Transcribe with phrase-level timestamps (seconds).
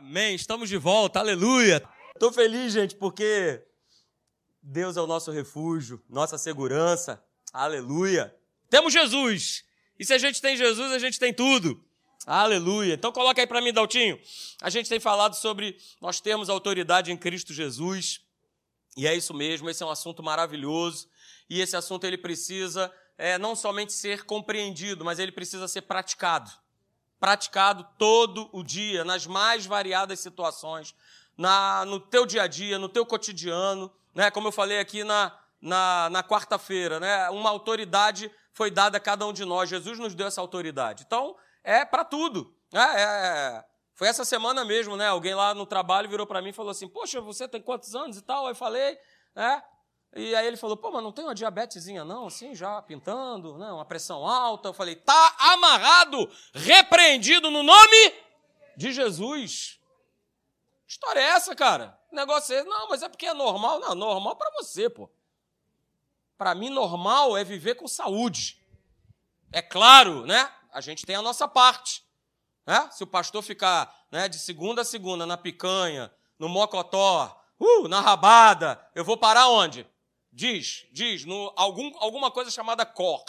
[0.00, 0.34] Amém.
[0.34, 1.18] Estamos de volta.
[1.18, 1.86] Aleluia.
[2.14, 3.62] Estou feliz, gente, porque
[4.62, 7.22] Deus é o nosso refúgio, nossa segurança.
[7.52, 8.34] Aleluia.
[8.70, 9.62] Temos Jesus.
[9.98, 11.84] E se a gente tem Jesus, a gente tem tudo.
[12.26, 12.94] Aleluia.
[12.94, 14.18] Então coloca aí para mim, Daltinho.
[14.62, 18.22] A gente tem falado sobre nós termos autoridade em Cristo Jesus.
[18.96, 21.10] E é isso mesmo, esse é um assunto maravilhoso.
[21.48, 26.50] E esse assunto ele precisa é, não somente ser compreendido, mas ele precisa ser praticado
[27.20, 30.94] praticado todo o dia, nas mais variadas situações,
[31.36, 34.30] na, no teu dia a dia, no teu cotidiano, né?
[34.30, 37.28] como eu falei aqui na, na, na quarta-feira, né?
[37.30, 41.04] uma autoridade foi dada a cada um de nós, Jesus nos deu essa autoridade.
[41.06, 42.54] Então, é para tudo.
[42.72, 42.82] Né?
[42.96, 45.08] É, foi essa semana mesmo, né?
[45.08, 48.16] Alguém lá no trabalho virou para mim e falou assim: Poxa, você tem quantos anos
[48.16, 48.46] e tal?
[48.46, 48.98] Aí falei,
[49.34, 49.62] né?
[50.14, 53.70] E aí ele falou, pô, mas não tem uma diabetesinha não, assim, já pintando, né?
[53.70, 54.68] uma pressão alta.
[54.68, 58.14] Eu falei, tá amarrado, repreendido no nome
[58.76, 59.78] de Jesus.
[60.86, 61.96] Que história é essa, cara?
[62.10, 63.78] O negócio é, não, mas é porque é normal.
[63.78, 65.08] Não, normal para você, pô.
[66.36, 68.60] Para mim, normal é viver com saúde.
[69.52, 70.52] É claro, né?
[70.72, 72.04] A gente tem a nossa parte.
[72.66, 72.88] Né?
[72.90, 78.00] Se o pastor ficar né, de segunda a segunda na picanha, no mocotó, uh, na
[78.00, 79.86] rabada, eu vou parar onde?
[80.32, 83.24] Diz, diz, no, algum, alguma coisa chamada cor,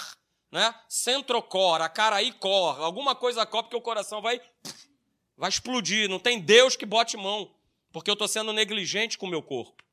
[0.51, 0.73] né?
[0.87, 4.39] Centrocor, acaraí-cor, alguma coisa cor, porque o coração vai,
[5.35, 6.09] vai explodir.
[6.09, 7.53] Não tem Deus que bote mão,
[7.91, 9.83] porque eu estou sendo negligente com o meu corpo.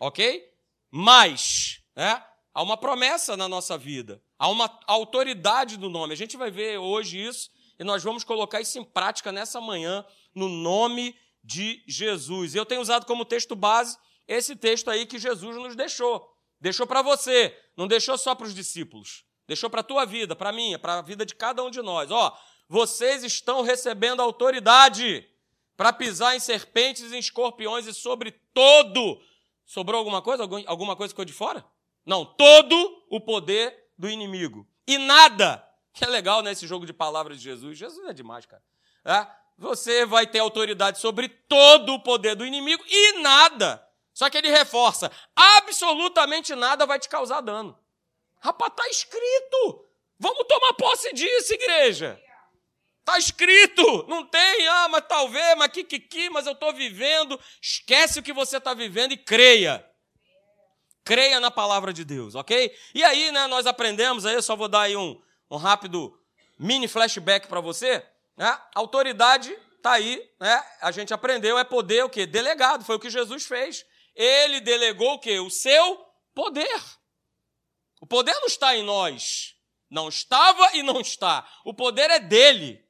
[0.00, 0.50] Ok?
[0.90, 2.24] Mas, né?
[2.52, 6.12] Há uma promessa na nossa vida, há uma autoridade do nome.
[6.12, 10.04] A gente vai ver hoje isso e nós vamos colocar isso em prática nessa manhã,
[10.34, 12.56] no nome de Jesus.
[12.56, 16.36] Eu tenho usado como texto base esse texto aí que Jesus nos deixou.
[16.60, 19.24] Deixou para você, não deixou só para os discípulos.
[19.46, 21.80] Deixou para a tua vida, para a minha, para a vida de cada um de
[21.80, 22.10] nós.
[22.10, 22.36] Ó,
[22.68, 25.26] vocês estão recebendo autoridade
[25.76, 29.20] para pisar em serpentes, em escorpiões e sobre todo.
[29.64, 30.42] Sobrou alguma coisa?
[30.66, 31.64] Alguma coisa ficou de fora?
[32.04, 34.66] Não, todo o poder do inimigo.
[34.86, 35.64] E nada,
[35.94, 37.78] que é legal nesse né, jogo de palavras de Jesus.
[37.78, 38.62] Jesus é demais, cara.
[39.04, 39.26] É?
[39.56, 43.87] Você vai ter autoridade sobre todo o poder do inimigo e nada
[44.18, 47.78] só que ele reforça: absolutamente nada vai te causar dano.
[48.40, 49.86] Rapaz, está escrito.
[50.18, 52.20] Vamos tomar posse disso, igreja.
[52.98, 54.06] Está escrito.
[54.08, 57.38] Não tem, ah, mas talvez, mas que, que, que, mas eu estou vivendo.
[57.62, 59.88] Esquece o que você está vivendo e creia.
[61.04, 62.76] Creia na palavra de Deus, ok?
[62.96, 66.20] E aí, né, nós aprendemos, aí eu só vou dar aí um, um rápido
[66.58, 68.04] mini flashback para você.
[68.36, 68.60] Né?
[68.74, 70.60] Autoridade está aí, né?
[70.80, 72.26] A gente aprendeu, é poder o quê?
[72.26, 73.86] Delegado, foi o que Jesus fez
[74.18, 75.38] ele delegou o quê?
[75.38, 76.82] O seu poder.
[78.00, 79.54] O poder não está em nós.
[79.88, 81.48] Não estava e não está.
[81.64, 82.84] O poder é dele.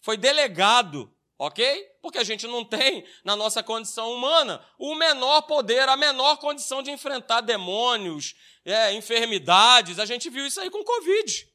[0.00, 1.84] Foi delegado, ok?
[2.02, 6.82] Porque a gente não tem, na nossa condição humana, o menor poder, a menor condição
[6.82, 10.00] de enfrentar demônios, é, enfermidades.
[10.00, 11.48] A gente viu isso aí com Covid.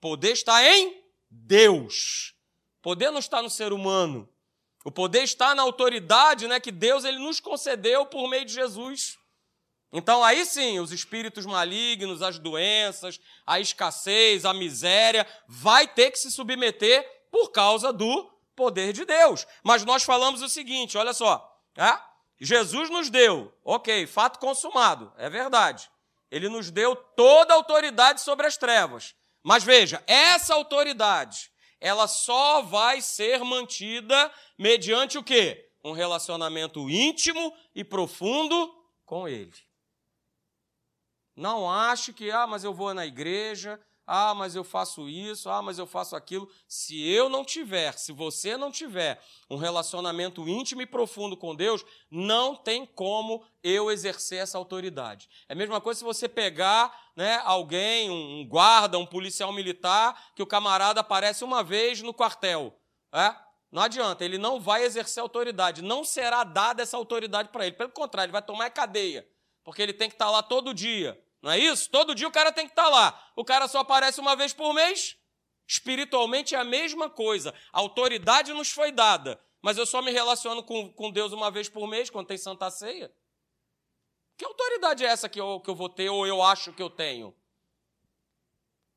[0.00, 2.34] Poder está em Deus.
[2.80, 4.26] Poder não está no ser humano.
[4.88, 9.18] O poder está na autoridade né, que Deus ele nos concedeu por meio de Jesus.
[9.92, 16.18] Então, aí sim, os espíritos malignos, as doenças, a escassez, a miséria, vai ter que
[16.18, 19.46] se submeter por causa do poder de Deus.
[19.62, 22.00] Mas nós falamos o seguinte: olha só, é?
[22.40, 25.90] Jesus nos deu, ok, fato consumado, é verdade.
[26.30, 29.14] Ele nos deu toda a autoridade sobre as trevas.
[29.42, 31.50] Mas veja, essa autoridade,
[31.80, 35.70] ela só vai ser mantida mediante o quê?
[35.84, 38.74] Um relacionamento íntimo e profundo
[39.04, 39.54] com Ele.
[41.36, 45.60] Não ache que, ah, mas eu vou na igreja, ah, mas eu faço isso, ah,
[45.60, 46.50] mas eu faço aquilo.
[46.66, 51.84] Se eu não tiver, se você não tiver um relacionamento íntimo e profundo com Deus,
[52.10, 55.28] não tem como eu exercer essa autoridade.
[55.46, 60.42] É a mesma coisa se você pegar né, alguém, um guarda, um policial militar, que
[60.42, 62.80] o camarada aparece uma vez no quartel.
[63.12, 63.34] É?
[63.70, 67.76] Não adianta, ele não vai exercer autoridade, não será dada essa autoridade para ele.
[67.76, 69.28] Pelo contrário, ele vai tomar cadeia,
[69.62, 71.22] porque ele tem que estar lá todo dia.
[71.48, 71.88] Não é isso?
[71.88, 73.18] Todo dia o cara tem que estar lá.
[73.34, 75.16] O cara só aparece uma vez por mês.
[75.66, 77.54] Espiritualmente é a mesma coisa.
[77.72, 81.66] A autoridade nos foi dada, mas eu só me relaciono com, com Deus uma vez
[81.66, 83.10] por mês, quando tem Santa Ceia.
[84.36, 86.90] Que autoridade é essa que eu, que eu vou ter ou eu acho que eu
[86.90, 87.34] tenho?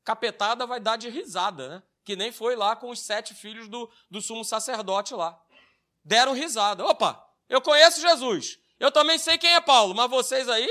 [0.04, 1.82] Capetada vai dar de risada, né?
[2.04, 5.42] que nem foi lá com os sete filhos do, do sumo sacerdote lá.
[6.04, 6.84] Deram risada.
[6.84, 8.58] Opa, eu conheço Jesus.
[8.78, 10.68] Eu também sei quem é Paulo, mas vocês aí?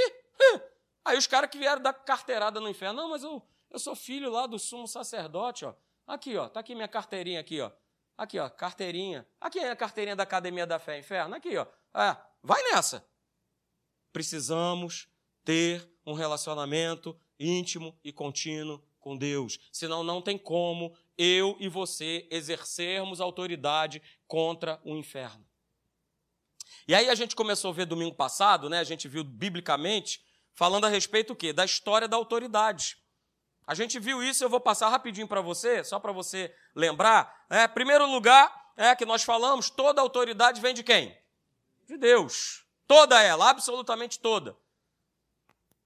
[1.03, 3.01] Aí os caras que vieram dar carteirada no inferno.
[3.01, 5.73] Não, mas eu, eu sou filho lá do sumo sacerdote, ó.
[6.05, 6.47] Aqui, ó.
[6.47, 7.71] Tá aqui minha carteirinha aqui, ó.
[8.17, 9.27] Aqui, ó, carteirinha.
[9.39, 11.35] Aqui é a carteirinha da Academia da Fé Inferno.
[11.35, 11.65] Aqui, ó.
[11.93, 13.05] É, vai nessa.
[14.13, 15.07] Precisamos
[15.43, 19.59] ter um relacionamento íntimo e contínuo com Deus.
[19.71, 25.45] Senão não tem como eu e você exercermos autoridade contra o inferno.
[26.87, 28.79] E aí a gente começou a ver domingo passado, né?
[28.79, 31.53] A gente viu biblicamente falando a respeito o quê?
[31.53, 32.97] Da história da autoridade.
[33.65, 37.45] A gente viu isso, eu vou passar rapidinho para você, só para você lembrar.
[37.49, 41.17] É, primeiro lugar, é que nós falamos, toda autoridade vem de quem?
[41.85, 42.65] De Deus.
[42.87, 44.57] Toda ela, absolutamente toda.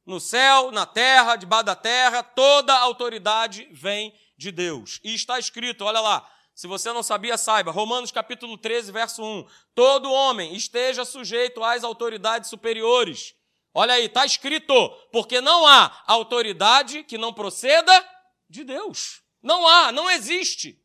[0.05, 4.99] No céu, na terra, debaixo da terra, toda autoridade vem de Deus.
[5.03, 7.71] E está escrito, olha lá, se você não sabia, saiba.
[7.71, 9.45] Romanos capítulo 13, verso 1.
[9.73, 13.35] Todo homem esteja sujeito às autoridades superiores.
[13.77, 17.91] Olha aí, está escrito, porque não há autoridade que não proceda
[18.49, 19.21] de Deus.
[19.43, 20.81] Não há, não existe.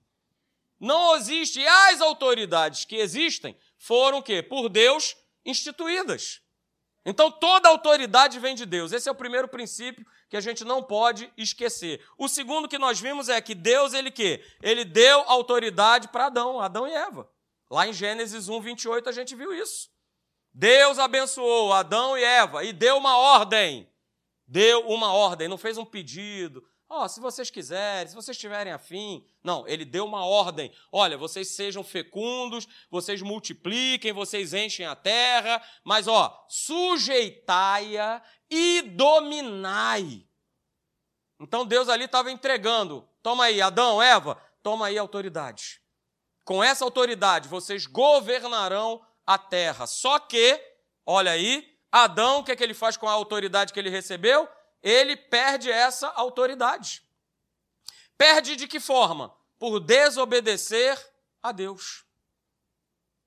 [0.81, 1.61] Não existe.
[1.61, 4.43] E as autoridades que existem foram o quê?
[4.43, 5.17] Por Deus
[5.47, 6.41] instituídas.
[7.07, 8.91] Então toda autoridade vem de Deus.
[8.91, 12.05] Esse é o primeiro princípio que a gente não pode esquecer.
[12.19, 14.45] O segundo que nós vimos é que Deus, ele quê?
[14.61, 17.31] Ele deu autoridade para Adão, Adão e Eva.
[17.71, 19.89] Lá em Gênesis 1, 28 a gente viu isso.
[20.52, 23.88] Deus abençoou Adão e Eva e deu uma ordem.
[24.47, 26.64] Deu uma ordem, não fez um pedido.
[26.88, 29.25] Ó, oh, se vocês quiserem, se vocês tiverem afim.
[29.44, 30.73] Não, ele deu uma ordem.
[30.91, 38.20] Olha, vocês sejam fecundos, vocês multipliquem, vocês enchem a terra, mas ó, sujeitai-a
[38.50, 40.26] e dominai.
[41.38, 43.08] Então Deus ali estava entregando.
[43.23, 45.81] Toma aí, Adão, Eva, toma aí a autoridade.
[46.44, 49.87] Com essa autoridade vocês governarão a terra.
[49.87, 50.61] Só que,
[51.07, 54.49] olha aí, Adão, o que, é que ele faz com a autoridade que ele recebeu?
[54.83, 57.03] Ele perde essa autoridade.
[58.17, 59.35] Perde de que forma?
[59.59, 60.99] Por desobedecer
[61.43, 62.05] a Deus.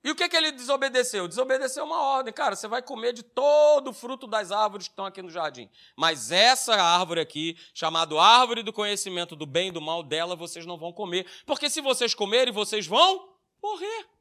[0.04, 1.30] E o que, que ele desobedeceu?
[1.30, 2.34] Desobedeceu uma ordem.
[2.34, 5.70] Cara, você vai comer de todo o fruto das árvores que estão aqui no jardim.
[5.96, 10.66] Mas essa árvore aqui, chamada árvore do conhecimento do bem e do mal, dela vocês
[10.66, 11.26] não vão comer.
[11.46, 13.30] Porque se vocês comerem, vocês vão
[13.62, 14.13] morrer.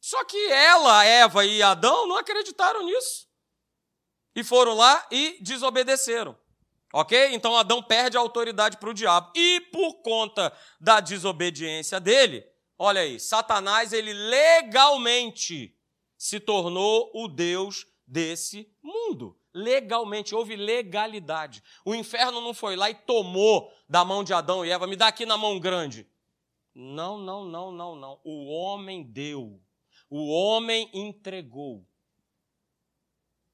[0.00, 3.26] Só que ela, Eva e Adão não acreditaram nisso.
[4.34, 6.38] E foram lá e desobedeceram.
[6.92, 7.34] Ok?
[7.34, 9.32] Então Adão perde a autoridade para o diabo.
[9.34, 12.46] E por conta da desobediência dele,
[12.78, 15.76] Olha aí, Satanás ele legalmente
[16.16, 19.36] se tornou o Deus desse mundo.
[19.52, 21.62] Legalmente, houve legalidade.
[21.84, 25.08] O inferno não foi lá e tomou da mão de Adão e Eva, me dá
[25.08, 26.06] aqui na mão grande.
[26.72, 28.20] Não, não, não, não, não.
[28.22, 29.60] O homem deu.
[30.08, 31.86] O homem entregou.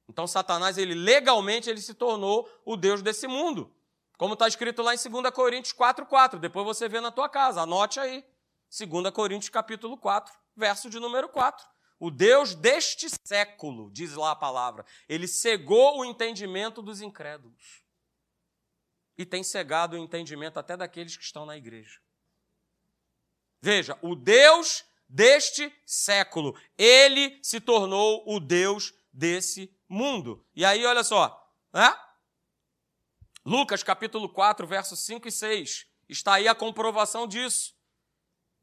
[0.07, 3.73] Então Satanás, ele legalmente ele se tornou o Deus desse mundo.
[4.17, 6.39] Como está escrito lá em 2 Coríntios 4,4.
[6.39, 8.23] Depois você vê na tua casa, anote aí.
[8.69, 11.65] 2 Coríntios capítulo 4, verso de número 4.
[11.99, 17.83] O Deus deste século, diz lá a palavra, ele cegou o entendimento dos incrédulos.
[19.17, 22.01] E tem cegado o entendimento até daqueles que estão na igreja.
[23.61, 30.45] Veja, o Deus deste século, ele se tornou o Deus desse mundo.
[30.55, 31.95] E aí, olha só, né?
[33.45, 35.85] Lucas capítulo 4, versos 5 e 6.
[36.09, 37.75] Está aí a comprovação disso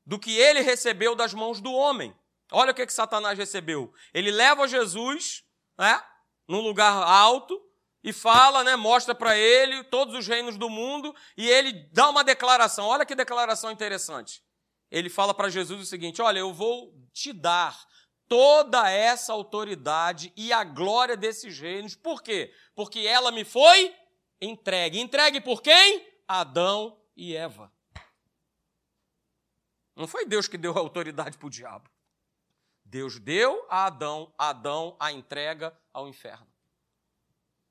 [0.04, 2.14] do que ele recebeu das mãos do homem.
[2.50, 3.92] Olha o que, que Satanás recebeu.
[4.12, 5.44] Ele leva Jesus
[5.78, 6.02] né,
[6.46, 7.60] num lugar alto
[8.02, 12.24] e fala, né, mostra para ele todos os reinos do mundo e ele dá uma
[12.24, 12.86] declaração.
[12.86, 14.42] Olha que declaração interessante.
[14.92, 17.88] Ele fala para Jesus o seguinte: Olha, eu vou te dar
[18.28, 21.94] toda essa autoridade e a glória desses reinos.
[21.94, 22.54] Por quê?
[22.74, 23.96] Porque ela me foi
[24.38, 25.00] entregue.
[25.00, 26.06] Entregue por quem?
[26.28, 27.72] Adão e Eva.
[29.96, 31.90] Não foi Deus que deu a autoridade para o diabo.
[32.84, 36.46] Deus deu a Adão, Adão a entrega ao inferno.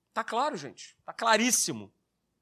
[0.10, 0.96] Está claro, gente?
[1.00, 1.94] Está claríssimo.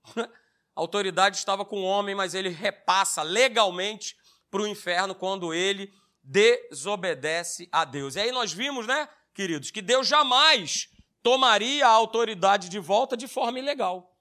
[0.76, 4.18] A autoridade estava com o homem, mas ele repassa legalmente
[4.50, 8.16] para o inferno quando ele desobedece a Deus.
[8.16, 10.90] E aí nós vimos, né, queridos, que Deus jamais
[11.22, 14.16] tomaria a autoridade de volta de forma ilegal.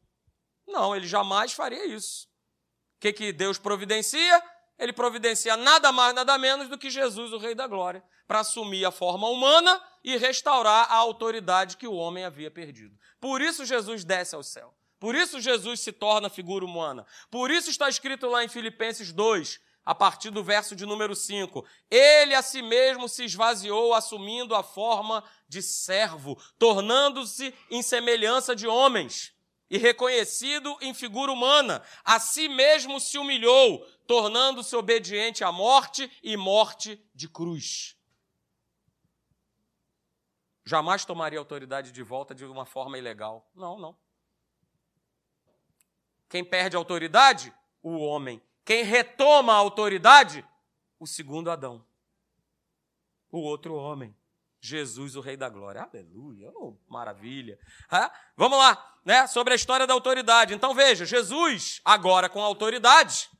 [0.66, 2.26] Não, ele jamais faria isso.
[2.96, 4.42] O que, que Deus providencia?
[4.78, 8.84] ele providencia nada mais, nada menos do que Jesus, o Rei da Glória, para assumir
[8.84, 12.96] a forma humana e restaurar a autoridade que o homem havia perdido.
[13.20, 14.72] Por isso Jesus desce ao céu.
[15.00, 17.04] Por isso Jesus se torna figura humana.
[17.30, 21.64] Por isso está escrito lá em Filipenses 2, a partir do verso de número 5.
[21.90, 28.68] Ele a si mesmo se esvaziou, assumindo a forma de servo, tornando-se em semelhança de
[28.68, 29.34] homens.
[29.70, 36.38] e reconhecido em figura humana, a si mesmo se humilhou, tornando-se obediente à morte e
[36.38, 37.94] morte de cruz.
[40.64, 43.46] Jamais tomaria autoridade de volta de uma forma ilegal.
[43.54, 43.94] Não, não.
[46.30, 47.54] Quem perde autoridade?
[47.82, 48.42] O homem.
[48.68, 50.46] Quem retoma a autoridade?
[51.00, 51.82] O segundo Adão.
[53.32, 54.14] O outro homem.
[54.60, 55.80] Jesus, o Rei da Glória.
[55.80, 57.58] Aleluia, oh, maravilha.
[57.90, 59.26] Ah, vamos lá, né?
[59.26, 60.52] Sobre a história da autoridade.
[60.52, 63.30] Então veja, Jesus, agora com autoridade,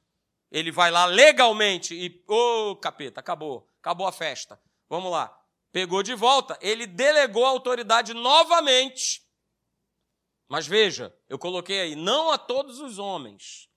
[0.51, 2.25] ele vai lá legalmente e.
[2.27, 3.69] Ô, oh, capeta, acabou.
[3.81, 4.59] Acabou a festa.
[4.89, 5.39] Vamos lá.
[5.71, 6.57] Pegou de volta.
[6.59, 9.23] Ele delegou a autoridade novamente.
[10.49, 13.69] Mas veja, eu coloquei aí, não a todos os homens.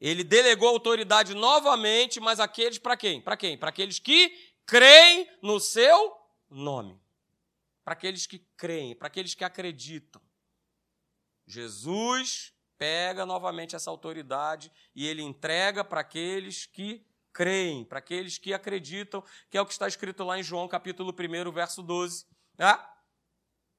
[0.00, 3.20] Ele delegou autoridade novamente, mas aqueles para quem?
[3.20, 3.58] Para quem?
[3.58, 6.16] Para aqueles que creem no seu
[6.48, 6.98] nome.
[7.84, 10.22] Para aqueles que creem, para aqueles que acreditam.
[11.46, 18.54] Jesus pega novamente essa autoridade e ele entrega para aqueles que creem, para aqueles que
[18.54, 22.26] acreditam, que é o que está escrito lá em João capítulo 1, verso 12.
[22.56, 22.78] Né?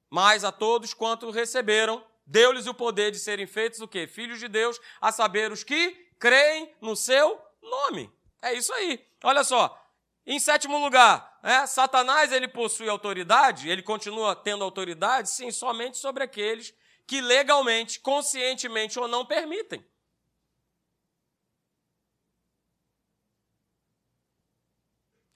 [0.09, 4.05] Mas a todos quanto receberam, deu-lhes o poder de serem feitos o quê?
[4.05, 8.13] Filhos de Deus, a saber os que creem no seu nome.
[8.43, 9.03] É isso aí.
[9.23, 9.75] Olha só,
[10.23, 16.23] em sétimo lugar, é, Satanás ele possui autoridade, ele continua tendo autoridade, sim, somente sobre
[16.23, 16.75] aqueles
[17.07, 19.83] que legalmente, conscientemente ou não permitem.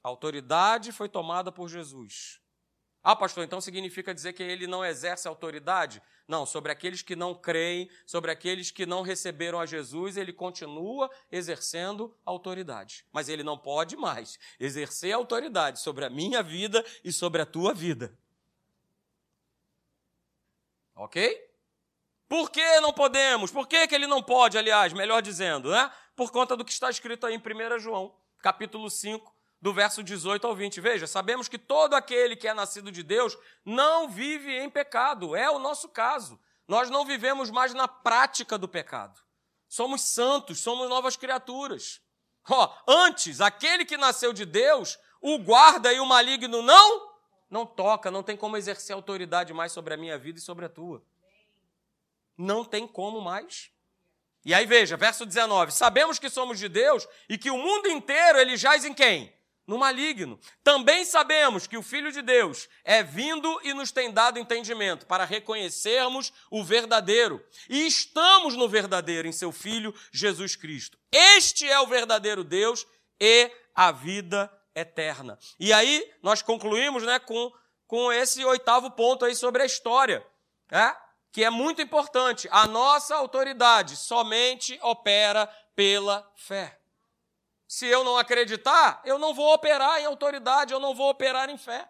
[0.03, 2.39] A autoridade foi tomada por Jesus.
[3.07, 6.01] Ah, pastor, então significa dizer que ele não exerce autoridade?
[6.27, 11.07] Não, sobre aqueles que não creem, sobre aqueles que não receberam a Jesus, ele continua
[11.31, 13.05] exercendo autoridade.
[13.11, 17.75] Mas ele não pode mais exercer autoridade sobre a minha vida e sobre a tua
[17.75, 18.17] vida.
[20.95, 21.47] Ok?
[22.27, 23.51] Por que não podemos?
[23.51, 25.91] Por que, que ele não pode, aliás, melhor dizendo, né?
[26.15, 29.34] Por conta do que está escrito aí em 1 João, capítulo 5,
[29.65, 30.79] do verso 18 ao 20.
[30.79, 35.49] Veja, sabemos que todo aquele que é nascido de Deus não vive em pecado, é
[35.49, 36.39] o nosso caso.
[36.67, 39.19] Nós não vivemos mais na prática do pecado.
[39.67, 41.99] Somos santos, somos novas criaturas.
[42.47, 47.11] Ó, antes, aquele que nasceu de Deus, o guarda e o maligno não,
[47.49, 50.69] não toca, não tem como exercer autoridade mais sobre a minha vida e sobre a
[50.69, 51.03] tua.
[52.37, 53.71] Não tem como mais.
[54.45, 58.37] E aí veja, verso 19: Sabemos que somos de Deus e que o mundo inteiro
[58.37, 59.34] ele jaz em quem?
[59.67, 60.39] No maligno.
[60.63, 65.25] Também sabemos que o Filho de Deus é vindo e nos tem dado entendimento para
[65.25, 67.43] reconhecermos o verdadeiro.
[67.69, 70.97] E estamos no verdadeiro, em seu Filho Jesus Cristo.
[71.11, 72.85] Este é o verdadeiro Deus
[73.19, 75.39] e a vida eterna.
[75.59, 77.51] E aí nós concluímos né, com,
[77.87, 80.25] com esse oitavo ponto aí sobre a história,
[80.69, 80.95] né,
[81.31, 82.47] que é muito importante.
[82.51, 86.79] A nossa autoridade somente opera pela fé.
[87.67, 91.57] Se eu não acreditar, eu não vou operar em autoridade, eu não vou operar em
[91.57, 91.89] fé.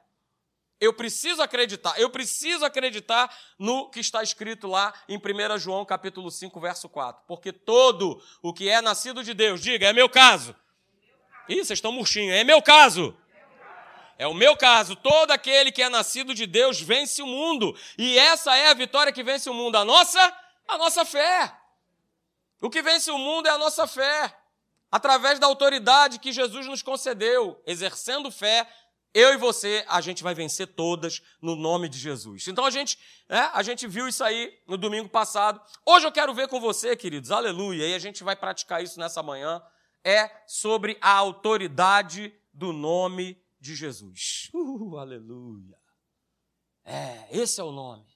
[0.79, 6.29] Eu preciso acreditar, eu preciso acreditar no que está escrito lá em 1 João capítulo
[6.29, 7.23] 5, verso 4.
[7.27, 10.55] Porque todo o que é nascido de Deus, diga, é meu caso.
[11.47, 13.15] Ih, vocês estão murchinhos, é meu caso.
[14.17, 14.95] É o meu caso.
[14.95, 17.77] Todo aquele que é nascido de Deus vence o mundo.
[17.97, 19.75] E essa é a vitória que vence o mundo.
[19.77, 21.53] A nossa, a nossa fé.
[22.61, 24.44] O que vence o mundo é a nossa fé
[24.95, 28.65] através da autoridade que Jesus nos concedeu, exercendo fé,
[29.13, 32.47] eu e você, a gente vai vencer todas no nome de Jesus.
[32.47, 32.97] Então a gente,
[33.27, 35.59] né, a gente viu isso aí no domingo passado.
[35.85, 39.21] Hoje eu quero ver com você, queridos, aleluia, e a gente vai praticar isso nessa
[39.21, 39.61] manhã.
[40.01, 44.49] É sobre a autoridade do nome de Jesus.
[44.53, 45.77] Uh, aleluia.
[46.85, 48.07] É, esse é o nome.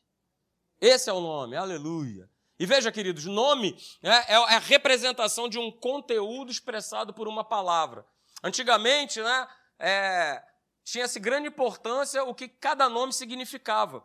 [0.79, 2.29] Esse é o nome, aleluia.
[2.59, 8.05] E veja, queridos, nome né, é a representação de um conteúdo expressado por uma palavra.
[8.43, 9.47] Antigamente, né,
[9.79, 10.43] é,
[10.83, 14.03] tinha-se grande importância o que cada nome significava.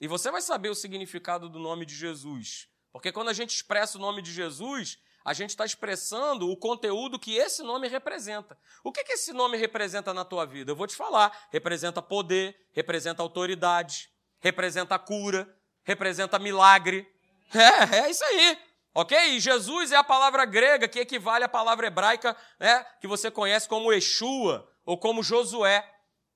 [0.00, 2.68] E você vai saber o significado do nome de Jesus.
[2.92, 7.18] Porque quando a gente expressa o nome de Jesus, a gente está expressando o conteúdo
[7.18, 8.56] que esse nome representa.
[8.84, 10.70] O que, que esse nome representa na tua vida?
[10.70, 11.48] Eu vou te falar.
[11.50, 17.06] Representa poder, representa autoridade, representa cura, representa milagre,
[17.54, 18.58] é, é isso aí.
[18.94, 19.16] Ok?
[19.16, 23.68] E Jesus é a palavra grega que equivale à palavra hebraica né, que você conhece
[23.68, 25.88] como Yeshua ou como Josué.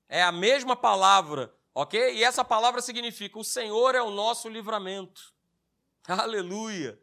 [0.07, 2.15] É a mesma palavra, ok?
[2.15, 5.33] E essa palavra significa: o Senhor é o nosso livramento.
[6.07, 6.99] Aleluia.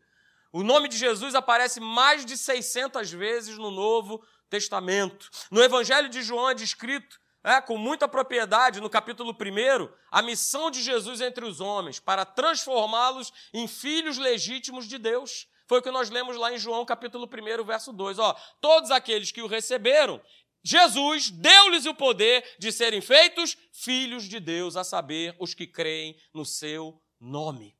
[0.53, 5.31] O nome de Jesus aparece mais de 600 vezes no Novo Testamento.
[5.51, 10.71] No Evangelho de João é descrito é, com muita propriedade no capítulo 1 a missão
[10.71, 15.47] de Jesus entre os homens para transformá-los em filhos legítimos de Deus.
[15.67, 18.19] Foi o que nós lemos lá em João capítulo 1, verso 2.
[18.19, 20.21] Ó, todos aqueles que o receberam,
[20.63, 26.21] Jesus deu-lhes o poder de serem feitos filhos de Deus, a saber, os que creem
[26.35, 27.77] no seu nome.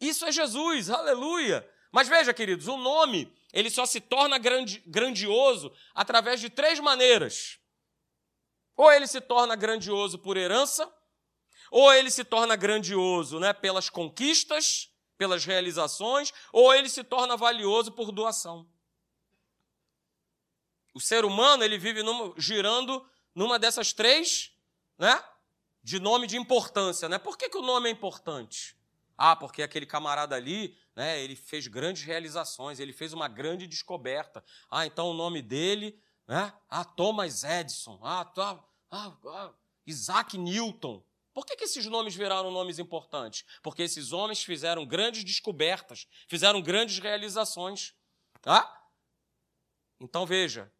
[0.00, 1.66] Isso é Jesus, aleluia!
[1.90, 7.58] Mas veja, queridos, o nome, ele só se torna grandioso através de três maneiras.
[8.76, 10.92] Ou ele se torna grandioso por herança,
[11.70, 17.90] ou ele se torna grandioso né, pelas conquistas, pelas realizações, ou ele se torna valioso
[17.92, 18.68] por doação.
[20.94, 24.52] O ser humano ele vive numa, girando numa dessas três,
[24.98, 25.22] né?
[25.82, 27.18] De nome de importância, né?
[27.18, 28.76] Por que, que o nome é importante?
[29.16, 31.20] Ah, porque aquele camarada ali, né?
[31.20, 34.42] Ele fez grandes realizações, ele fez uma grande descoberta.
[34.70, 36.52] Ah, então o nome dele né?
[36.68, 38.00] Ah, Thomas Edison.
[38.02, 39.54] Ah, tá, ah, ah,
[39.86, 41.04] Isaac Newton.
[41.32, 43.44] Por que, que esses nomes viraram nomes importantes?
[43.62, 47.94] Porque esses homens fizeram grandes descobertas, fizeram grandes realizações.
[48.40, 48.90] Tá?
[50.00, 50.72] Então veja,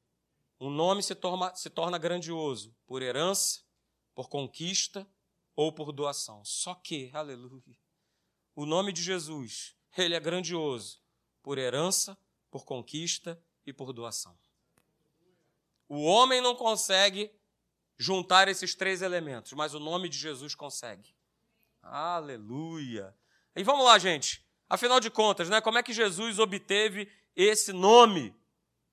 [0.59, 3.63] um nome se torna, se torna grandioso por herança,
[4.15, 5.07] por conquista
[5.55, 6.43] ou por doação.
[6.45, 7.79] Só que, aleluia,
[8.55, 11.03] o nome de Jesus, ele é grandioso
[11.43, 12.19] por herança,
[12.51, 14.39] por conquista e por doação.
[15.89, 17.31] O homem não consegue
[17.99, 21.15] juntar esses três elementos, mas o nome de Jesus consegue.
[21.83, 23.15] Aleluia.
[23.55, 24.45] E vamos lá, gente.
[24.69, 28.35] Afinal de contas, né, como é que Jesus obteve esse nome?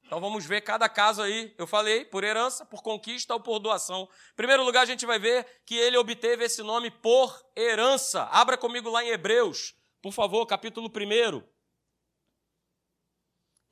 [0.05, 1.53] Então vamos ver cada caso aí.
[1.57, 4.07] Eu falei, por herança, por conquista ou por doação.
[4.31, 8.23] Em primeiro lugar, a gente vai ver que ele obteve esse nome por herança.
[8.25, 11.41] Abra comigo lá em Hebreus, por favor, capítulo 1.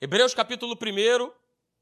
[0.02, 1.32] Hebreus, capítulo 1,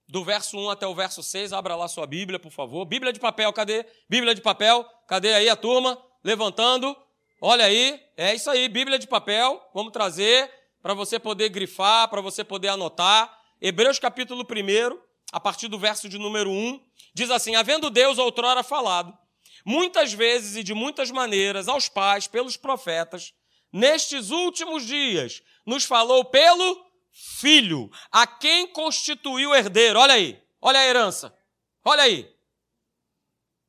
[0.09, 1.53] do verso 1 até o verso 6.
[1.53, 2.83] Abra lá sua Bíblia, por favor.
[2.83, 3.85] Bíblia de papel, cadê?
[4.09, 6.01] Bíblia de papel, cadê aí a turma?
[6.23, 6.97] Levantando.
[7.39, 9.63] Olha aí, é isso aí, Bíblia de papel.
[9.73, 10.51] Vamos trazer
[10.81, 13.37] para você poder grifar, para você poder anotar.
[13.61, 14.97] Hebreus capítulo 1,
[15.31, 16.81] a partir do verso de número 1,
[17.13, 19.15] diz assim: Havendo Deus outrora falado,
[19.63, 23.31] muitas vezes e de muitas maneiras, aos pais, pelos profetas,
[23.71, 29.99] nestes últimos dias, nos falou pelo filho, a quem constituiu herdeiro.
[29.99, 31.37] Olha aí, olha a herança.
[31.83, 32.33] Olha aí.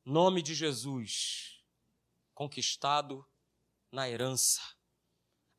[0.05, 1.61] Nome de Jesus,
[2.33, 3.25] conquistado
[3.91, 4.61] na herança.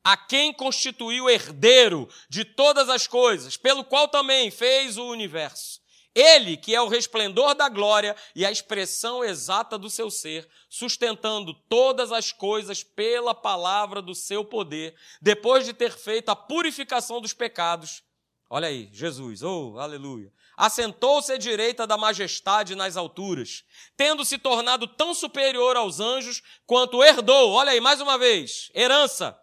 [0.03, 5.82] A quem constituiu herdeiro de todas as coisas, pelo qual também fez o universo
[6.15, 11.53] ele, que é o resplendor da glória e a expressão exata do seu ser, sustentando
[11.67, 17.33] todas as coisas pela palavra do seu poder, depois de ter feito a purificação dos
[17.33, 18.03] pecados.
[18.49, 20.31] Olha aí, Jesus, oh, aleluia.
[20.55, 23.63] Assentou-se à direita da majestade nas alturas,
[23.97, 29.39] tendo se tornado tão superior aos anjos quanto herdou, olha aí, mais uma vez, herança.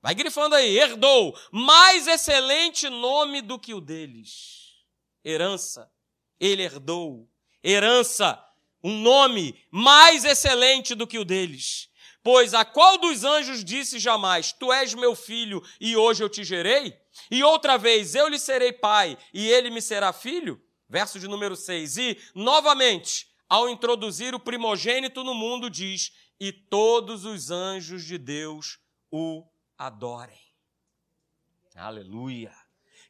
[0.00, 4.74] Vai grifando aí, herdou, mais excelente nome do que o deles.
[5.24, 5.90] Herança
[6.46, 7.28] ele herdou.
[7.62, 8.38] Herança,
[8.82, 11.88] um nome mais excelente do que o deles.
[12.22, 16.44] Pois a qual dos anjos disse jamais: Tu és meu filho e hoje eu te
[16.44, 16.94] gerei?
[17.30, 20.60] E outra vez, eu lhe serei pai e ele me será filho?
[20.88, 21.96] Verso de número 6.
[21.96, 28.78] E, novamente, ao introduzir o primogênito no mundo, diz: E todos os anjos de Deus
[29.10, 29.46] o
[29.78, 30.40] adorem.
[31.74, 32.54] Aleluia.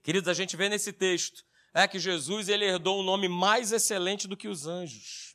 [0.03, 4.29] Queridos, a gente vê nesse texto é que Jesus ele herdou um nome mais excelente
[4.29, 5.35] do que os anjos.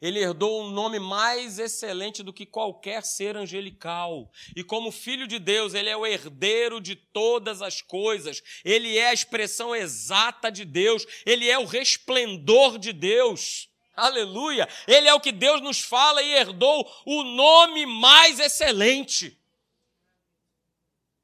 [0.00, 4.30] Ele herdou um nome mais excelente do que qualquer ser angelical.
[4.56, 8.42] E como filho de Deus, ele é o herdeiro de todas as coisas.
[8.64, 11.06] Ele é a expressão exata de Deus.
[11.26, 13.68] Ele é o resplendor de Deus.
[13.94, 14.66] Aleluia!
[14.88, 19.38] Ele é o que Deus nos fala e herdou o nome mais excelente.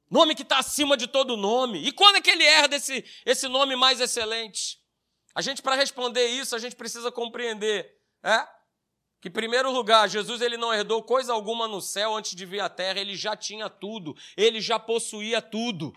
[0.09, 1.79] Nome que está acima de todo nome.
[1.85, 4.79] E quando é que ele herda esse, esse nome mais excelente?
[5.35, 8.47] A gente, para responder isso, a gente precisa compreender é?
[9.21, 12.59] que, em primeiro lugar, Jesus ele não herdou coisa alguma no céu antes de vir
[12.59, 15.93] à terra, ele já tinha tudo, ele já possuía tudo.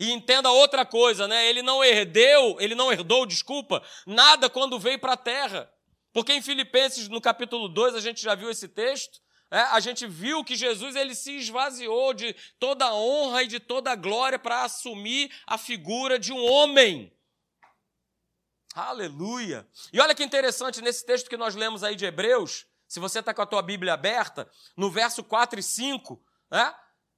[0.00, 1.46] E entenda outra coisa, né?
[1.46, 5.70] Ele não herdeu, ele não herdou, desculpa, nada quando veio para a terra.
[6.12, 9.20] Porque em Filipenses, no capítulo 2, a gente já viu esse texto,
[9.54, 13.60] é, a gente viu que Jesus ele se esvaziou de toda a honra e de
[13.60, 17.16] toda a glória para assumir a figura de um homem.
[18.74, 19.64] Aleluia!
[19.92, 23.32] E olha que interessante nesse texto que nós lemos aí de Hebreus, se você está
[23.32, 26.74] com a tua Bíblia aberta, no verso 4 e 5, né?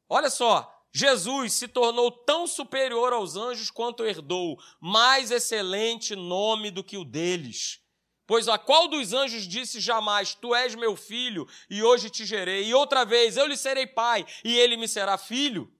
[0.06, 6.84] olha só, Jesus se tornou tão superior aos anjos quanto herdou mais excelente nome do
[6.84, 7.80] que o deles
[8.26, 12.64] Pois a qual dos anjos disse jamais: Tu és meu filho, e hoje te gerei?
[12.64, 15.72] E outra vez: Eu lhe serei pai, e ele me será filho?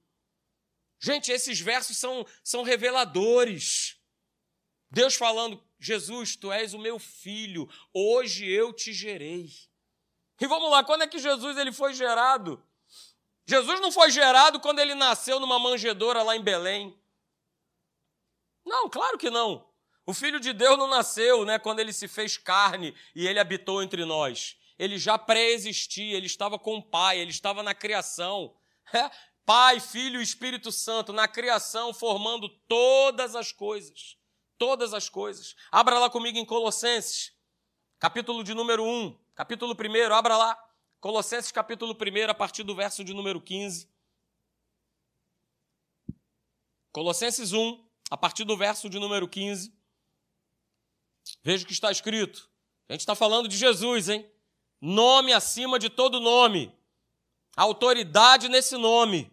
[1.00, 3.96] Gente, esses versos são, são reveladores.
[4.90, 9.50] Deus falando: Jesus, tu és o meu filho, hoje eu te gerei.
[10.40, 12.62] E vamos lá, quando é que Jesus ele foi gerado?
[13.44, 16.96] Jesus não foi gerado quando ele nasceu numa manjedoura lá em Belém.
[18.64, 19.65] Não, claro que não.
[20.06, 23.82] O Filho de Deus não nasceu né, quando ele se fez carne e ele habitou
[23.82, 24.56] entre nós.
[24.78, 28.56] Ele já pré-existia, ele estava com o Pai, ele estava na criação.
[28.94, 29.10] É,
[29.44, 34.16] pai, Filho e Espírito Santo, na criação, formando todas as coisas.
[34.56, 35.56] Todas as coisas.
[35.72, 37.32] Abra lá comigo em Colossenses,
[37.98, 39.18] capítulo de número 1.
[39.34, 40.58] Capítulo 1, abra lá.
[41.00, 43.90] Colossenses, capítulo 1, a partir do verso de número 15.
[46.92, 49.76] Colossenses 1, a partir do verso de número 15.
[51.42, 52.48] Veja o que está escrito.
[52.88, 54.28] A gente está falando de Jesus, hein?
[54.80, 56.72] Nome acima de todo nome.
[57.56, 59.32] Autoridade nesse nome.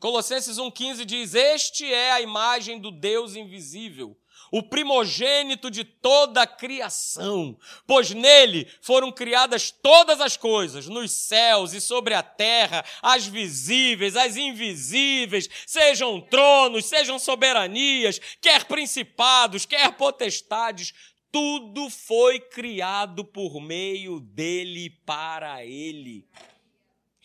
[0.00, 4.14] Colossenses 1,15 diz: Este é a imagem do Deus invisível,
[4.50, 11.72] o primogênito de toda a criação, pois nele foram criadas todas as coisas, nos céus
[11.72, 19.92] e sobre a terra, as visíveis, as invisíveis, sejam tronos, sejam soberanias, quer principados, quer
[19.96, 20.92] potestades,
[21.34, 26.24] tudo foi criado por meio dele para ele.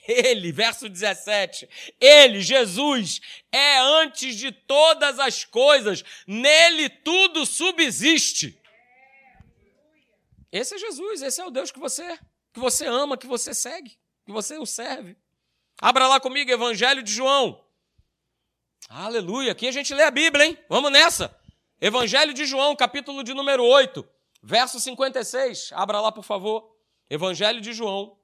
[0.07, 1.69] Ele, verso 17,
[2.01, 8.59] ele, Jesus, é antes de todas as coisas, nele tudo subsiste.
[10.51, 12.17] Esse é Jesus, esse é o Deus que você
[12.51, 13.91] que você ama, que você segue,
[14.25, 15.15] que você o serve.
[15.79, 17.63] Abra lá comigo Evangelho de João.
[18.89, 20.57] Aleluia, aqui a gente lê a Bíblia, hein?
[20.67, 21.38] Vamos nessa.
[21.81, 24.05] Evangelho de João, capítulo de número 8,
[24.43, 25.71] verso 56.
[25.71, 26.75] Abra lá, por favor.
[27.09, 28.19] Evangelho de João.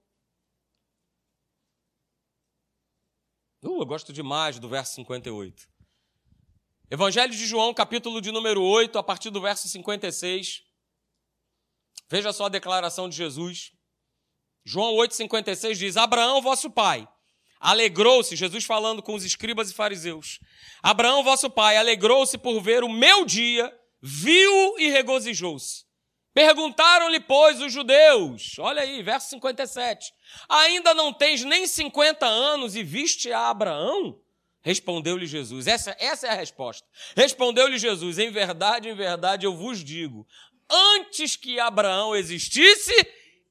[3.63, 5.69] Uh, eu gosto demais do verso 58.
[6.91, 10.63] Evangelho de João, capítulo de número 8, a partir do verso 56.
[12.09, 13.71] Veja só a declaração de Jesus.
[14.65, 17.07] João 8,56 diz: Abraão, vosso pai,
[17.65, 20.39] alegrou-se, Jesus falando com os escribas e fariseus.
[20.83, 25.83] Abraão, vosso pai, alegrou-se por ver o meu dia, viu e regozijou-se.
[26.31, 30.11] Perguntaram-lhe, pois, os judeus, olha aí, verso 57,
[30.47, 34.19] ainda não tens nem 50 anos e viste a Abraão?
[34.61, 36.85] Respondeu-lhe Jesus, essa, essa é a resposta.
[37.15, 40.27] Respondeu-lhe Jesus, em verdade, em verdade, eu vos digo,
[40.69, 42.93] antes que Abraão existisse,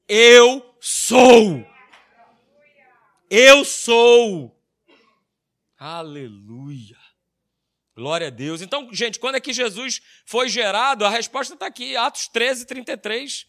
[0.07, 1.74] eu sou.
[3.29, 4.55] Eu sou.
[5.77, 6.97] Aleluia.
[7.95, 8.61] Glória a Deus.
[8.61, 11.05] Então, gente, quando é que Jesus foi gerado?
[11.05, 13.47] A resposta está aqui, Atos 13, 33.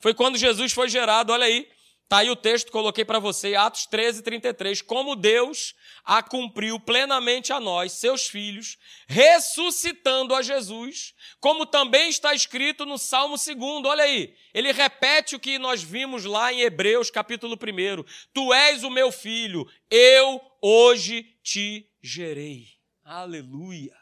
[0.00, 1.68] Foi quando Jesus foi gerado, olha aí.
[2.06, 4.80] Está aí o texto, coloquei para você, Atos 13, 33.
[4.80, 12.32] Como Deus a cumpriu plenamente a nós, seus filhos, ressuscitando a Jesus, como também está
[12.32, 13.58] escrito no Salmo 2.
[13.84, 18.04] Olha aí, ele repete o que nós vimos lá em Hebreus, capítulo 1.
[18.32, 22.68] Tu és o meu filho, eu hoje te gerei.
[23.02, 23.96] Aleluia.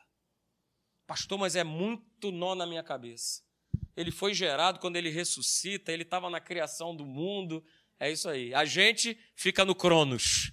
[1.07, 3.43] Pastor, mas é muito nó na minha cabeça.
[3.97, 7.65] Ele foi gerado quando ele ressuscita, ele estava na criação do mundo,
[8.05, 8.55] é isso aí.
[8.55, 10.53] A gente fica no Cronos.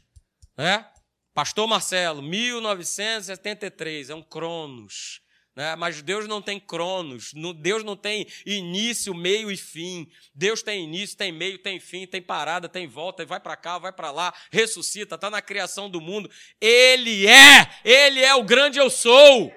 [0.58, 0.86] Né?
[1.34, 5.22] Pastor Marcelo, 1973, é um Cronos.
[5.54, 5.76] Né?
[5.76, 10.10] Mas Deus não tem cronos, Deus não tem início, meio e fim.
[10.34, 13.92] Deus tem início, tem meio, tem fim, tem parada, tem volta, vai para cá, vai
[13.92, 16.32] para lá, ressuscita, está na criação do mundo.
[16.60, 19.54] Ele é, Ele é o grande eu sou.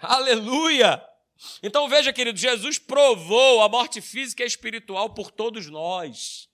[0.00, 1.02] Aleluia!
[1.62, 6.48] Então veja, querido, Jesus provou a morte física e espiritual por todos nós.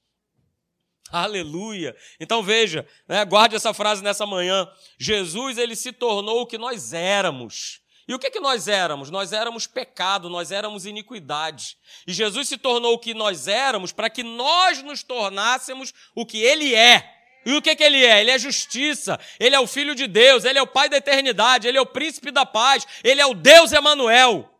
[1.10, 1.96] Aleluia.
[2.18, 4.68] Então veja, né, guarde essa frase nessa manhã.
[4.98, 7.80] Jesus, ele se tornou o que nós éramos.
[8.06, 9.10] E o que, que nós éramos?
[9.10, 11.78] Nós éramos pecado, nós éramos iniquidade.
[12.06, 16.38] E Jesus se tornou o que nós éramos para que nós nos tornássemos o que
[16.42, 17.10] ele é.
[17.46, 18.20] E o que, que ele é?
[18.20, 21.68] Ele é justiça, ele é o Filho de Deus, ele é o Pai da eternidade,
[21.68, 24.53] ele é o príncipe da paz, ele é o Deus Emanuel.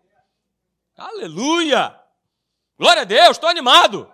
[0.96, 2.00] Aleluia!
[2.78, 4.12] Glória a Deus, estou animado.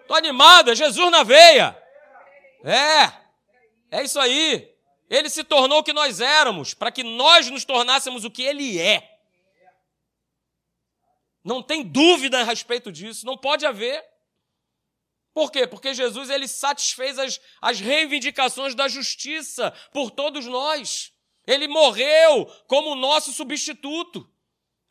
[0.00, 1.80] Estou animado, é Jesus na veia.
[2.64, 4.72] É, é isso aí.
[5.08, 8.80] Ele se tornou o que nós éramos, para que nós nos tornássemos o que ele
[8.80, 9.20] é.
[11.44, 14.02] Não tem dúvida a respeito disso, não pode haver.
[15.34, 15.66] Por quê?
[15.66, 21.12] Porque Jesus ele satisfez as, as reivindicações da justiça por todos nós.
[21.46, 24.31] Ele morreu como nosso substituto.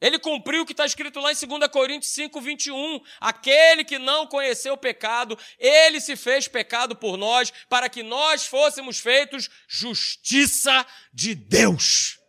[0.02, 3.00] Ele cumpriu o que está escrito lá em 2 Coríntios 5, 21.
[3.20, 8.48] Aquele que não conheceu o pecado, ele se fez pecado por nós, para que nós
[8.48, 12.20] fôssemos feitos justiça de Deus.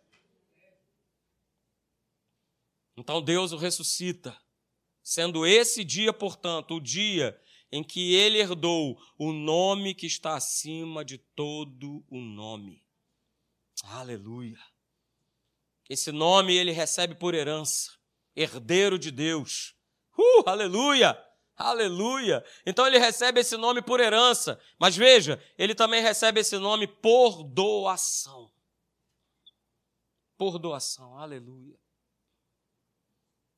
[2.95, 4.37] Então Deus o ressuscita,
[5.01, 7.39] sendo esse dia, portanto, o dia
[7.71, 12.83] em que ele herdou o nome que está acima de todo o nome.
[13.83, 14.59] Aleluia.
[15.89, 17.91] Esse nome ele recebe por herança,
[18.35, 19.75] herdeiro de Deus.
[20.17, 21.17] Uh, aleluia!
[21.55, 22.43] Aleluia!
[22.65, 27.43] Então ele recebe esse nome por herança, mas veja, ele também recebe esse nome por
[27.43, 28.51] doação.
[30.37, 31.77] Por doação, aleluia.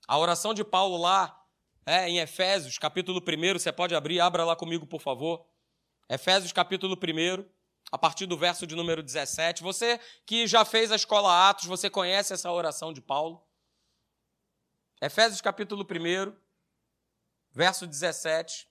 [0.08, 1.42] A oração de Paulo lá,
[1.86, 5.48] é, em Efésios, capítulo 1, você pode abrir, abra lá comigo, por favor.
[6.10, 7.55] Efésios, capítulo 1
[7.96, 9.64] a partir do verso de número 17.
[9.64, 13.42] Você que já fez a escola Atos, você conhece essa oração de Paulo?
[15.02, 16.36] Efésios capítulo 1,
[17.54, 18.68] verso 17.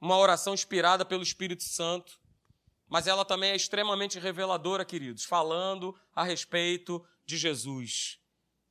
[0.00, 2.20] Uma oração inspirada pelo Espírito Santo,
[2.86, 8.20] mas ela também é extremamente reveladora, queridos, falando a respeito de Jesus.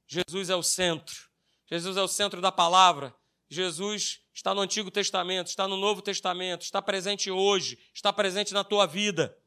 [0.08, 1.30] Jesus é o centro.
[1.66, 3.14] Jesus é o centro da palavra.
[3.50, 8.64] Jesus está no Antigo Testamento, está no Novo Testamento, está presente hoje, está presente na
[8.64, 9.38] tua vida.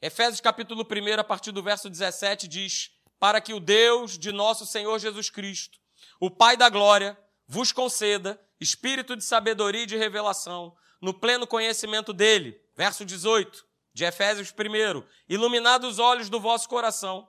[0.00, 4.66] Efésios capítulo 1, a partir do verso 17, diz: Para que o Deus de nosso
[4.66, 5.78] Senhor Jesus Cristo,
[6.20, 12.12] o Pai da glória, vos conceda espírito de sabedoria e de revelação, no pleno conhecimento
[12.12, 12.60] dele.
[12.76, 17.28] Verso 18 de Efésios 1: Iluminados os olhos do vosso coração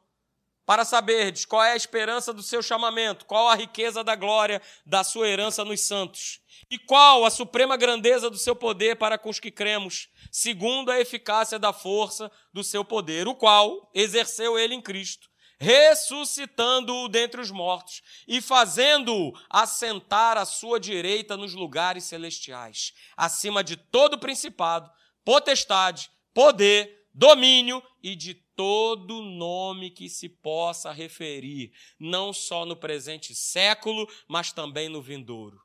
[0.65, 5.03] para saberdes qual é a esperança do seu chamamento, qual a riqueza da glória da
[5.03, 9.39] sua herança nos santos, e qual a suprema grandeza do seu poder para com os
[9.39, 14.81] que cremos, segundo a eficácia da força do seu poder, o qual exerceu ele em
[14.81, 23.63] Cristo, ressuscitando-o dentre os mortos e fazendo-o assentar à sua direita nos lugares celestiais, acima
[23.63, 24.91] de todo principado,
[25.23, 33.33] potestade, poder, domínio e de todo nome que se possa referir, não só no presente
[33.33, 35.61] século, mas também no vindouro.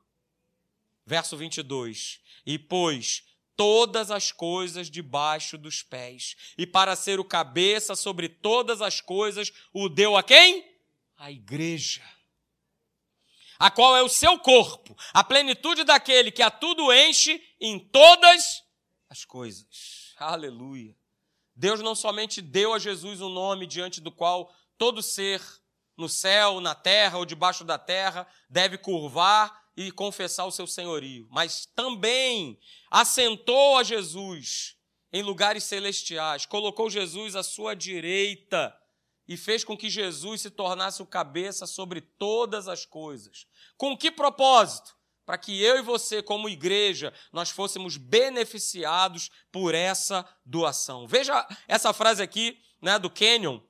[1.05, 2.21] Verso 22.
[2.45, 3.23] E pôs
[3.55, 9.51] todas as coisas debaixo dos pés, e para ser o cabeça sobre todas as coisas,
[9.73, 10.65] o deu a quem?
[11.17, 12.01] A igreja.
[13.59, 18.63] A qual é o seu corpo, a plenitude daquele que a tudo enche em todas
[19.07, 20.15] as coisas.
[20.17, 21.00] Aleluia.
[21.61, 25.39] Deus não somente deu a Jesus um nome diante do qual todo ser
[25.95, 31.27] no céu, na terra ou debaixo da terra deve curvar e confessar o seu senhorio,
[31.29, 34.75] mas também assentou a Jesus
[35.13, 38.75] em lugares celestiais, colocou Jesus à sua direita
[39.27, 43.45] e fez com que Jesus se tornasse o cabeça sobre todas as coisas.
[43.77, 44.95] Com que propósito?
[45.31, 51.07] Para que eu e você, como igreja, nós fôssemos beneficiados por essa doação.
[51.07, 53.61] Veja essa frase aqui né, do Kenyon,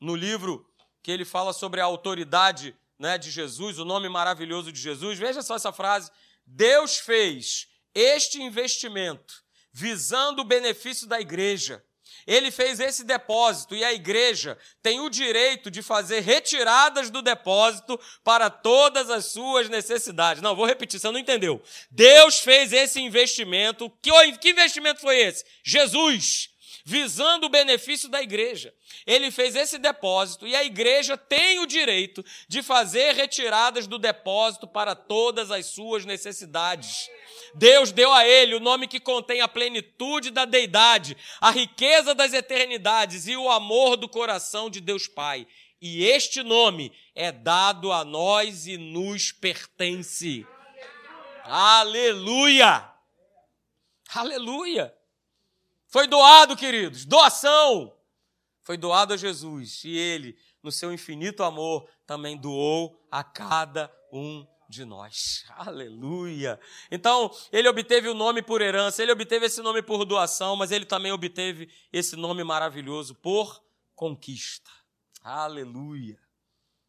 [0.00, 0.66] no livro
[1.02, 5.18] que ele fala sobre a autoridade né, de Jesus, o nome maravilhoso de Jesus.
[5.18, 6.10] Veja só essa frase.
[6.46, 11.84] Deus fez este investimento visando o benefício da igreja
[12.26, 17.98] ele fez esse depósito e a igreja tem o direito de fazer retiradas do depósito
[18.22, 20.42] para todas as suas necessidades.
[20.42, 21.62] Não, vou repetir, você não entendeu.
[21.90, 23.90] Deus fez esse investimento.
[24.00, 25.44] Que, que investimento foi esse?
[25.64, 26.51] Jesus
[26.84, 28.74] visando o benefício da igreja.
[29.06, 34.66] Ele fez esse depósito e a igreja tem o direito de fazer retiradas do depósito
[34.66, 37.08] para todas as suas necessidades.
[37.54, 42.32] Deus deu a ele o nome que contém a plenitude da deidade, a riqueza das
[42.32, 45.46] eternidades e o amor do coração de Deus Pai.
[45.80, 50.46] E este nome é dado a nós e nos pertence.
[51.44, 52.88] Aleluia!
[54.14, 54.94] Aleluia!
[55.92, 57.94] Foi doado, queridos, doação.
[58.62, 64.46] Foi doado a Jesus e ele, no seu infinito amor, também doou a cada um
[64.70, 65.44] de nós.
[65.50, 66.58] Aleluia!
[66.90, 70.86] Então, ele obteve o nome por herança, ele obteve esse nome por doação, mas ele
[70.86, 73.62] também obteve esse nome maravilhoso por
[73.94, 74.70] conquista.
[75.22, 76.18] Aleluia!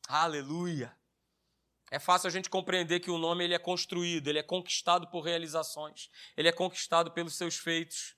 [0.07, 0.95] Aleluia!
[1.91, 5.25] É fácil a gente compreender que o nome ele é construído, ele é conquistado por
[5.25, 8.15] realizações, ele é conquistado pelos seus feitos.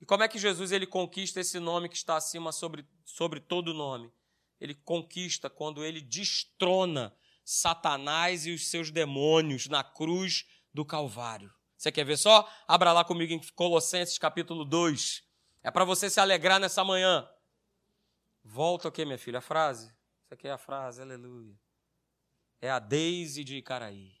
[0.00, 3.74] E como é que Jesus ele conquista esse nome que está acima sobre, sobre todo
[3.74, 4.12] nome?
[4.60, 11.52] Ele conquista quando ele destrona Satanás e os seus demônios na cruz do Calvário.
[11.76, 12.48] Você quer ver só?
[12.66, 15.24] Abra lá comigo em Colossenses capítulo 2.
[15.62, 17.28] É para você se alegrar nessa manhã.
[18.44, 19.38] Volta o que, minha filha?
[19.38, 19.94] A frase?
[20.24, 21.54] Essa aqui é a frase, aleluia.
[22.60, 24.12] É a Deise de Icaraí.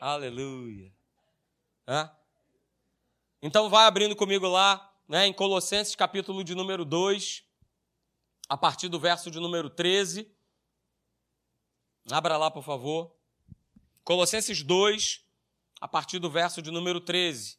[0.00, 0.92] Aleluia.
[1.86, 2.10] Hã?
[3.46, 7.44] Então vai abrindo comigo lá, né, em Colossenses capítulo de número 2,
[8.48, 10.26] a partir do verso de número 13.
[12.10, 13.14] Abra lá, por favor.
[14.02, 15.22] Colossenses 2,
[15.78, 17.58] a partir do verso de número 13.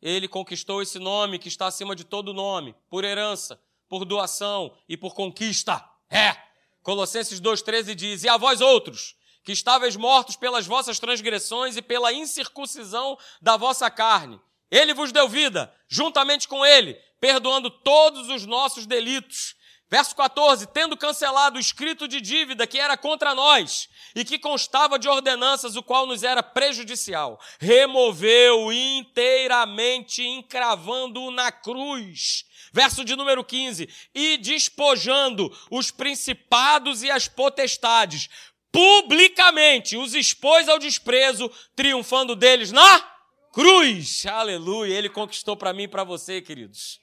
[0.00, 4.96] Ele conquistou esse nome que está acima de todo nome, por herança, por doação e
[4.96, 5.84] por conquista.
[6.08, 6.36] É.
[6.80, 12.12] Colossenses 2,13 diz: E a vós outros, que estáveis mortos pelas vossas transgressões e pela
[12.12, 18.86] incircuncisão da vossa carne, ele vos deu vida, juntamente com ele, perdoando todos os nossos
[18.86, 19.56] delitos
[19.90, 24.98] Verso 14: Tendo cancelado o escrito de dívida que era contra nós e que constava
[24.98, 32.44] de ordenanças, o qual nos era prejudicial, removeu inteiramente, encravando-o na cruz.
[32.70, 38.28] Verso de número 15: E despojando os principados e as potestades,
[38.70, 43.17] publicamente os expôs ao desprezo, triunfando deles na
[43.52, 44.24] cruz.
[44.26, 44.94] Aleluia!
[44.94, 47.00] Ele conquistou para mim e para você, queridos.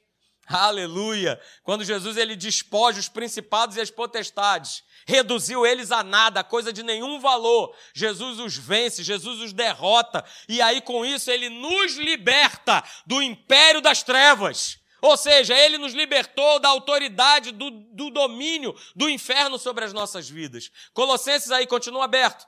[0.48, 1.42] Aleluia!
[1.64, 6.72] Quando Jesus ele despoja os principados e as potestades, reduziu eles a nada, a coisa
[6.72, 7.76] de nenhum valor.
[7.96, 13.82] Jesus os vence, Jesus os derrota, e aí com isso ele nos liberta do império
[13.82, 14.78] das trevas.
[15.02, 20.30] Ou seja, ele nos libertou da autoridade, do, do domínio do inferno sobre as nossas
[20.30, 20.72] vidas.
[20.94, 22.46] Colossenses aí, continua aberto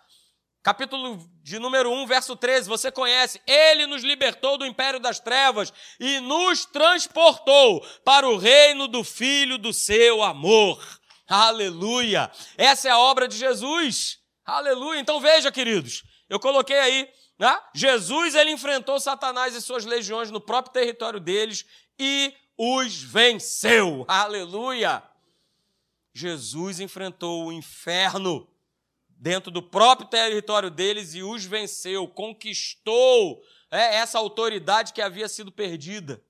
[0.67, 3.41] capítulo de número 1, verso 13, você conhece.
[3.47, 9.57] Ele nos libertou do império das trevas e nos transportou para o reino do Filho
[9.57, 10.85] do seu amor.
[11.25, 12.29] Aleluia!
[12.57, 14.19] Essa é a obra de Jesus.
[14.45, 14.99] Aleluia!
[14.99, 17.57] Então veja, queridos, eu coloquei aí, né?
[17.73, 21.65] Jesus ele enfrentou Satanás e suas legiões no próprio território deles
[21.97, 24.03] e os venceu.
[24.05, 25.01] Aleluia!
[26.13, 28.45] Jesus enfrentou o inferno
[29.19, 35.51] dentro do próprio território deles e os venceu, conquistou é, essa autoridade que havia sido
[35.51, 36.23] perdida.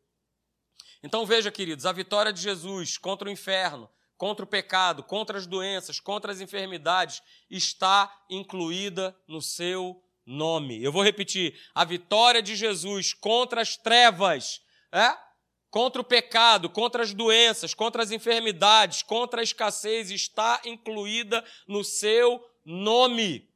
[1.03, 5.45] Então veja, queridos, a vitória de Jesus contra o inferno, contra o pecado, contra as
[5.45, 10.83] doenças, contra as enfermidades, está incluída no seu nome.
[10.83, 15.15] Eu vou repetir: a vitória de Jesus contra as trevas, é?
[15.69, 21.83] contra o pecado, contra as doenças, contra as enfermidades, contra a escassez, está incluída no
[21.83, 23.49] seu nome.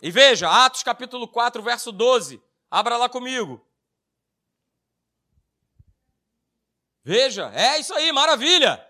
[0.00, 2.42] E veja, Atos capítulo 4, verso 12.
[2.70, 3.64] Abra lá comigo.
[7.04, 8.84] Veja, é isso aí, maravilha.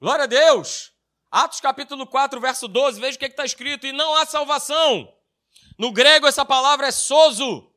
[0.00, 0.92] Glória a Deus.
[1.30, 3.86] Atos capítulo 4, verso 12, veja o que é está escrito.
[3.86, 5.14] E não há salvação.
[5.78, 7.69] No grego, essa palavra é sozo.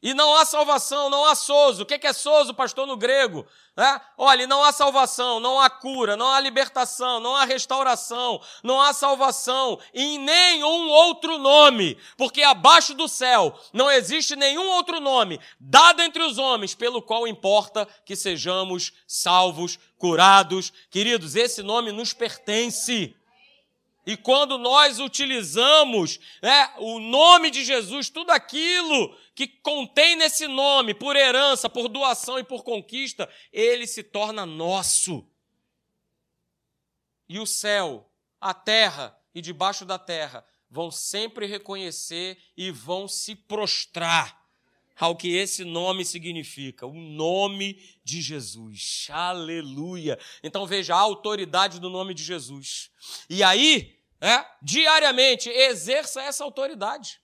[0.00, 1.82] E não há salvação, não há sozo.
[1.82, 3.44] O que é sozo, pastor, no grego?
[3.76, 4.00] É?
[4.16, 8.92] Olha, não há salvação, não há cura, não há libertação, não há restauração, não há
[8.92, 16.00] salvação em nenhum outro nome, porque abaixo do céu não existe nenhum outro nome dado
[16.00, 20.72] entre os homens pelo qual importa que sejamos salvos, curados.
[20.90, 23.16] Queridos, esse nome nos pertence.
[24.08, 30.92] E quando nós utilizamos né, o nome de Jesus, tudo aquilo que contém nesse nome,
[30.92, 35.24] por herança, por doação e por conquista, ele se torna nosso.
[37.28, 43.36] E o céu, a terra e debaixo da terra vão sempre reconhecer e vão se
[43.36, 44.44] prostrar
[44.96, 49.06] ao que esse nome significa, o nome de Jesus.
[49.08, 50.18] Aleluia.
[50.42, 52.90] Então veja a autoridade do nome de Jesus.
[53.30, 57.20] E aí, é, diariamente, exerça essa autoridade.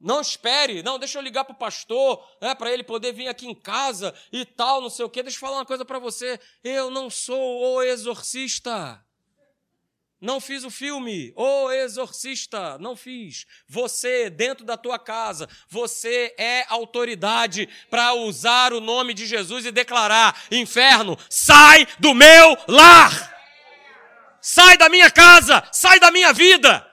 [0.00, 3.46] Não espere, não, deixa eu ligar para o pastor, é, para ele poder vir aqui
[3.46, 5.22] em casa e tal, não sei o quê.
[5.22, 6.38] Deixa eu falar uma coisa para você.
[6.62, 9.04] Eu não sou o exorcista.
[10.20, 13.46] Não fiz o filme, O Exorcista, não fiz.
[13.68, 19.70] Você, dentro da tua casa, você é autoridade para usar o nome de Jesus e
[19.70, 23.38] declarar: inferno, sai do meu lar!
[24.40, 26.86] sai da minha casa, sai da minha vida.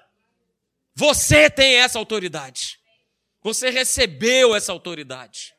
[0.93, 2.74] Você tem essa autoridade.
[3.45, 5.53] Você recebeu essa autoridade.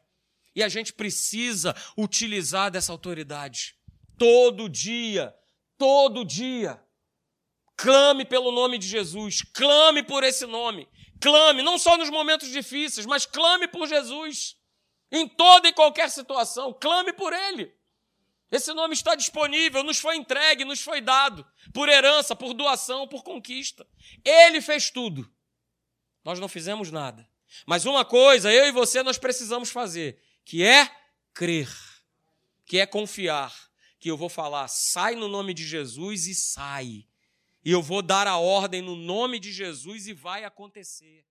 [0.57, 3.77] E a gente precisa utilizar dessa autoridade.
[4.19, 5.33] Todo dia,
[5.79, 6.83] todo dia.
[7.77, 10.89] Clame pelo nome de Jesus, clame por esse nome.
[11.21, 14.57] Clame, não só nos momentos difíceis, mas clame por Jesus.
[15.13, 17.73] Em toda e qualquer situação, clame por Ele.
[18.51, 23.23] Esse nome está disponível, nos foi entregue, nos foi dado, por herança, por doação, por
[23.23, 23.87] conquista.
[24.25, 25.33] Ele fez tudo.
[26.25, 27.29] Nós não fizemos nada.
[27.65, 30.91] Mas uma coisa, eu e você, nós precisamos fazer, que é
[31.33, 31.69] crer,
[32.65, 33.55] que é confiar,
[33.99, 37.07] que eu vou falar, sai no nome de Jesus e sai.
[37.65, 41.25] E eu vou dar a ordem no nome de Jesus e vai acontecer.